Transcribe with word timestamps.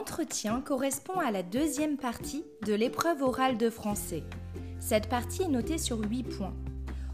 L'entretien 0.00 0.62
correspond 0.62 1.20
à 1.20 1.30
la 1.30 1.42
deuxième 1.42 1.98
partie 1.98 2.42
de 2.66 2.72
l'épreuve 2.72 3.20
orale 3.20 3.58
de 3.58 3.68
français. 3.68 4.22
Cette 4.78 5.10
partie 5.10 5.42
est 5.42 5.48
notée 5.48 5.76
sur 5.76 6.00
8 6.00 6.22
points. 6.22 6.54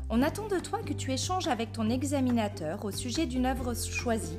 On 0.09 0.23
attend 0.23 0.47
de 0.47 0.61
toi 0.61 0.79
que 0.87 0.93
tu 0.93 1.11
échanges 1.11 1.49
avec 1.49 1.73
ton 1.73 1.91
examinateur 1.91 2.85
au 2.85 2.93
sujet 2.93 3.27
d'une 3.27 3.45
œuvre 3.45 3.75
choisie, 3.75 4.39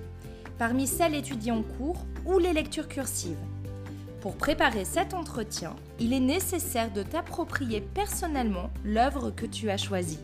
parmi 0.58 0.88
celles 0.88 1.16
étudiées 1.16 1.52
en 1.52 1.62
cours 1.62 2.06
ou 2.26 2.40
les 2.40 2.54
lectures 2.54 2.88
cursives. 2.88 3.36
Pour 4.22 4.38
préparer 4.38 4.86
cet 4.86 5.14
entretien, 5.14 5.76
il 6.00 6.14
est 6.14 6.22
nécessaire 6.22 6.94
de 6.94 7.04
t'approprier 7.04 7.82
personnellement 7.82 8.70
l'œuvre 8.86 9.30
que 9.30 9.46
tu 9.46 9.70
as 9.70 9.78
choisie. 9.78 10.20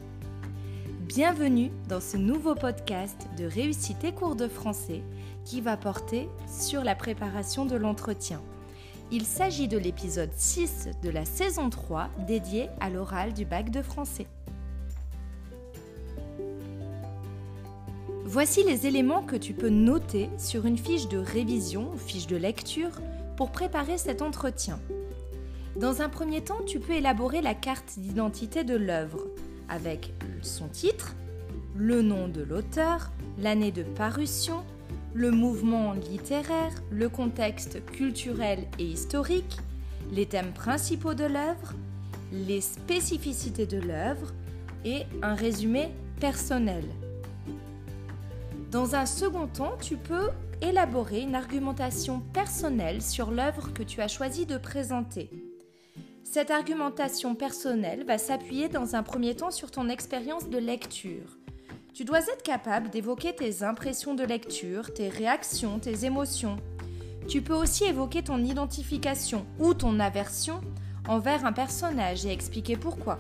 Bienvenue 1.16 1.70
dans 1.90 2.02
ce 2.02 2.18
nouveau 2.18 2.56
podcast 2.56 3.28
de 3.38 3.46
Réussite 3.46 4.00
tes 4.00 4.14
cours 4.14 4.36
de 4.36 4.48
français 4.48 5.04
qui 5.46 5.62
va 5.62 5.78
porter 5.78 6.28
sur 6.48 6.84
la 6.84 6.96
préparation 6.96 7.68
de 7.68 7.76
l'entretien. 7.76 8.42
Il 9.12 9.24
s'agit 9.24 9.68
de 9.68 9.78
l'épisode 9.78 10.32
6 10.36 10.90
de 11.04 11.12
la 11.12 11.24
saison 11.24 11.70
3 11.70 12.10
dédié 12.26 12.68
à 12.80 12.90
l'oral 12.90 13.34
du 13.34 13.46
bac 13.46 13.70
de 13.70 13.84
français. 13.84 14.26
Voici 18.26 18.64
les 18.64 18.88
éléments 18.88 19.22
que 19.22 19.36
tu 19.36 19.54
peux 19.54 19.70
noter 19.70 20.32
sur 20.40 20.66
une 20.66 20.80
fiche 20.80 21.10
de 21.10 21.20
révision 21.20 21.92
ou 21.94 21.98
fiche 22.00 22.26
de 22.26 22.38
lecture 22.38 23.00
pour 23.38 23.52
préparer 23.52 24.00
cet 24.00 24.24
entretien. 24.24 24.80
Dans 25.76 26.02
un 26.02 26.10
premier 26.10 26.42
temps, 26.42 26.62
tu 26.66 26.80
peux 26.80 26.94
élaborer 26.94 27.44
la 27.44 27.54
carte 27.54 28.00
d'identité 28.00 28.64
de 28.64 28.76
l'œuvre 28.76 29.28
avec 29.70 30.14
son 30.42 30.68
titre, 30.68 31.16
le 31.76 32.02
nom 32.02 32.28
de 32.28 32.42
l'auteur, 32.42 33.12
l'année 33.40 33.72
de 33.72 33.84
parution, 33.84 34.64
le 35.14 35.32
mouvement 35.32 35.94
littéraire, 35.94 36.74
le 36.92 37.10
contexte 37.10 37.86
culturel 37.86 38.68
et 38.80 38.86
historique, 38.86 39.58
les 40.12 40.26
thèmes 40.26 40.54
principaux 40.54 41.14
de 41.14 41.26
l'œuvre, 41.26 41.74
les 42.32 42.62
spécificités 42.62 43.66
de 43.66 43.80
l'œuvre 43.80 44.34
et 44.86 45.04
un 45.22 45.36
résumé 45.36 45.90
personnel. 46.20 46.84
Dans 48.72 48.96
un 48.96 49.06
second 49.06 49.48
temps, 49.48 49.78
tu 49.80 49.98
peux 49.98 50.30
élaborer 50.62 51.22
une 51.22 51.36
argumentation 51.36 52.22
personnelle 52.34 53.02
sur 53.02 53.32
l'œuvre 53.32 53.72
que 53.74 53.84
tu 53.84 54.02
as 54.02 54.08
choisi 54.08 54.46
de 54.46 54.58
présenter. 54.58 55.30
Cette 56.34 56.50
argumentation 56.50 57.36
personnelle 57.36 58.06
va 58.08 58.18
s'appuyer 58.18 58.68
dans 58.68 58.96
un 58.96 59.04
premier 59.04 59.36
temps 59.36 59.52
sur 59.52 59.70
ton 59.70 59.88
expérience 59.88 60.50
de 60.50 60.58
lecture. 60.58 61.38
Tu 61.94 62.06
dois 62.06 62.22
être 62.22 62.42
capable 62.42 62.90
d'évoquer 62.90 63.36
tes 63.36 63.62
impressions 63.62 64.16
de 64.16 64.24
lecture, 64.24 64.92
tes 64.96 65.10
réactions, 65.10 65.78
tes 65.78 66.06
émotions. 66.06 66.58
Tu 67.28 67.44
peux 67.44 67.54
aussi 67.54 67.84
évoquer 67.84 68.24
ton 68.24 68.44
identification 68.44 69.46
ou 69.60 69.76
ton 69.76 70.00
aversion 70.00 70.62
envers 71.08 71.46
un 71.46 71.54
personnage 71.54 72.26
et 72.26 72.32
expliquer 72.32 72.78
pourquoi. 72.78 73.20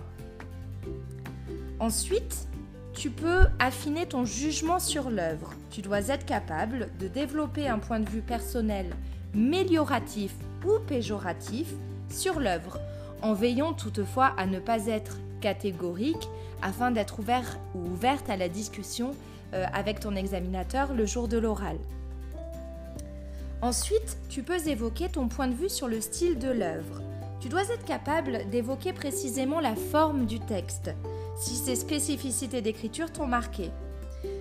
Ensuite, 1.79 2.47
tu 2.95 3.11
peux 3.11 3.41
affiner 3.59 4.07
ton 4.07 4.25
jugement 4.25 4.79
sur 4.79 5.11
l'œuvre. 5.11 5.53
Tu 5.69 5.83
dois 5.83 6.07
être 6.07 6.25
capable 6.25 6.89
de 6.99 7.07
développer 7.07 7.67
un 7.67 7.77
point 7.77 7.99
de 7.99 8.09
vue 8.09 8.23
personnel 8.23 8.87
mélioratif 9.35 10.33
ou 10.65 10.79
péjoratif 10.87 11.75
sur 12.09 12.39
l'œuvre, 12.39 12.79
en 13.23 13.33
veillant 13.33 13.73
toutefois 13.73 14.33
à 14.37 14.45
ne 14.45 14.59
pas 14.59 14.85
être 14.85 15.17
catégorique 15.41 16.29
afin 16.61 16.91
d'être 16.91 17.19
ouvert 17.19 17.57
ou 17.73 17.79
ouverte 17.79 18.29
à 18.29 18.37
la 18.37 18.49
discussion 18.49 19.11
euh, 19.53 19.65
avec 19.73 19.99
ton 19.99 20.15
examinateur 20.15 20.93
le 20.93 21.05
jour 21.05 21.27
de 21.27 21.37
l'oral. 21.37 21.77
Ensuite, 23.61 24.17
tu 24.29 24.43
peux 24.43 24.67
évoquer 24.67 25.07
ton 25.07 25.29
point 25.29 25.47
de 25.47 25.55
vue 25.55 25.69
sur 25.69 25.87
le 25.87 26.01
style 26.01 26.37
de 26.37 26.49
l'œuvre. 26.49 27.01
Tu 27.39 27.49
dois 27.49 27.63
être 27.63 27.85
capable 27.85 28.49
d'évoquer 28.49 28.93
précisément 28.93 29.61
la 29.61 29.75
forme 29.75 30.25
du 30.25 30.39
texte, 30.39 30.91
si 31.37 31.55
ces 31.55 31.75
spécificités 31.75 32.61
d'écriture 32.61 33.11
t'ont 33.11 33.27
marqué. 33.27 33.71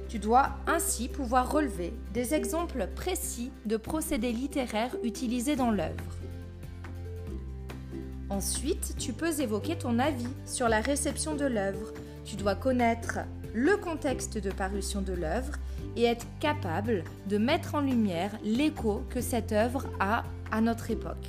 Tu 0.09 0.19
dois 0.19 0.51
ainsi 0.67 1.09
pouvoir 1.09 1.51
relever 1.51 1.93
des 2.13 2.35
exemples 2.35 2.89
précis 2.95 3.51
de 3.65 3.77
procédés 3.77 4.33
littéraires 4.33 4.97
utilisés 5.03 5.57
dans 5.57 5.71
l'œuvre. 5.71 6.05
Ensuite, 8.33 8.95
tu 8.99 9.13
peux 9.13 9.43
évoquer 9.43 9.77
ton 9.77 9.99
avis 9.99 10.27
sur 10.47 10.67
la 10.67 10.81
réception 10.81 11.35
de 11.35 11.45
l'œuvre. 11.45 11.93
Tu 12.25 12.37
dois 12.37 12.55
connaître 12.55 13.19
le 13.53 13.77
contexte 13.77 14.39
de 14.39 14.51
parution 14.51 15.03
de 15.03 15.13
l'œuvre 15.13 15.53
et 15.97 16.05
être 16.05 16.25
capable 16.41 17.05
de 17.29 17.37
mettre 17.37 17.75
en 17.75 17.81
lumière 17.81 18.31
l'écho 18.43 19.03
que 19.11 19.21
cette 19.21 19.53
œuvre 19.53 19.85
a 20.01 20.25
à 20.51 20.63
notre 20.63 20.91
époque. 20.91 21.29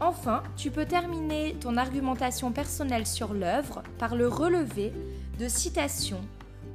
Enfin, 0.00 0.42
tu 0.56 0.72
peux 0.72 0.86
terminer 0.86 1.54
ton 1.60 1.76
argumentation 1.76 2.50
personnelle 2.50 3.06
sur 3.06 3.32
l'œuvre 3.32 3.84
par 3.96 4.16
le 4.16 4.26
relevé 4.26 4.92
de 5.38 5.46
citations 5.46 6.24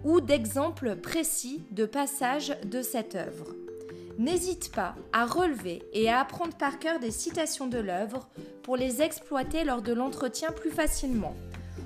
ou 0.06 0.22
d'exemples 0.22 0.96
précis 0.96 1.66
de 1.72 1.86
passages 1.86 2.56
de 2.64 2.82
cette 2.82 3.16
œuvre. 3.16 3.65
N'hésite 4.18 4.72
pas 4.72 4.96
à 5.12 5.26
relever 5.26 5.84
et 5.92 6.10
à 6.10 6.22
apprendre 6.22 6.56
par 6.56 6.80
cœur 6.80 7.00
des 7.00 7.12
citations 7.12 7.68
de 7.68 7.78
l'œuvre 7.78 8.30
pour 8.64 8.78
les 8.78 9.02
exploiter 9.02 9.64
lors 9.64 9.82
de 9.82 9.94
l'entretien 9.94 10.52
plus 10.52 10.72
facilement. 10.72 11.36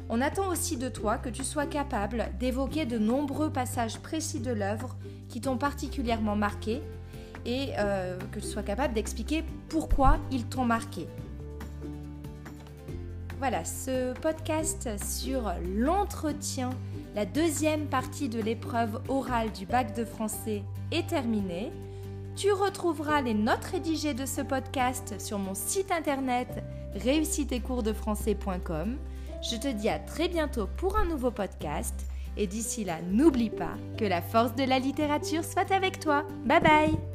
On 0.10 0.22
attend 0.22 0.48
aussi 0.48 0.78
de 0.78 0.90
toi 0.90 1.18
que 1.18 1.30
tu 1.30 1.44
sois 1.44 1.66
capable 1.66 2.28
d'évoquer 2.40 2.86
de 2.86 2.98
nombreux 2.98 3.52
passages 3.52 4.00
précis 4.00 4.40
de 4.40 4.52
l'œuvre 4.52 4.96
qui 5.28 5.42
t'ont 5.42 5.58
particulièrement 5.58 6.36
marqué 6.36 6.82
et 7.46 7.70
euh, 7.78 8.18
que 8.32 8.40
tu 8.40 8.48
sois 8.48 8.64
capable 8.64 8.94
d'expliquer 8.94 9.44
pourquoi 9.70 10.18
ils 10.32 10.46
t'ont 10.46 10.66
marqué. 10.66 11.08
Voilà, 13.40 13.64
ce 13.64 14.14
podcast 14.20 14.90
sur 15.02 15.54
l'entretien, 15.76 16.72
la 17.16 17.26
deuxième 17.26 17.88
partie 17.88 18.30
de 18.30 18.42
l'épreuve 18.42 19.02
orale 19.08 19.52
du 19.52 19.66
bac 19.66 19.96
de 19.96 20.04
français 20.04 20.64
est 20.92 21.08
terminée. 21.08 21.72
Tu 22.40 22.52
retrouveras 22.54 23.22
les 23.22 23.34
notes 23.34 23.66
rédigées 23.66 24.14
de 24.14 24.26
ce 24.26 24.40
podcast 24.40 25.20
sur 25.20 25.38
mon 25.38 25.54
site 25.54 25.92
internet 25.92 26.48
réussitescoursdefrançais.com. 26.96 28.98
Je 29.42 29.58
te 29.58 29.68
dis 29.68 29.90
à 29.90 30.00
très 30.00 30.30
bientôt 30.30 30.70
pour 30.78 30.98
un 30.98 31.04
nouveau 31.04 31.32
podcast 31.32 32.08
et 32.38 32.48
d'ici 32.48 32.86
là, 32.86 33.02
n'oublie 33.02 33.50
pas 33.50 33.76
que 33.98 34.06
la 34.06 34.22
force 34.22 34.56
de 34.56 34.64
la 34.64 34.80
littérature 34.80 35.44
soit 35.44 35.70
avec 35.74 36.00
toi. 36.00 36.24
Bye 36.46 36.62
bye 36.62 37.09